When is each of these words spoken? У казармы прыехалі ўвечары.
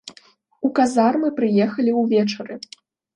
У 0.69 0.69
казармы 0.79 1.29
прыехалі 1.39 1.91
ўвечары. 2.01 2.57